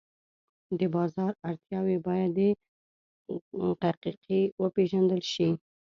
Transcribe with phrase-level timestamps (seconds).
[0.79, 2.31] د بازار اړتیاوې باید
[3.83, 5.49] دقیقې وپېژندل شي.